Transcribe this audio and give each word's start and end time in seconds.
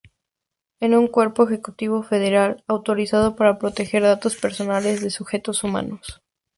Es 0.79 0.89
un 0.91 1.07
cuerpo 1.07 1.43
ejecutivo 1.43 2.01
federal 2.01 2.63
autorizado 2.67 3.35
para 3.35 3.59
proteger 3.59 4.01
datos 4.01 4.35
personales 4.35 4.99
de 4.99 5.11
sujetos 5.11 5.63
humanos. 5.63 6.23